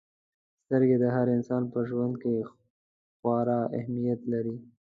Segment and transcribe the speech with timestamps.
[0.63, 2.35] •سترګې د هر انسان په ژوند کې
[3.17, 4.55] خورا اهمیت لري.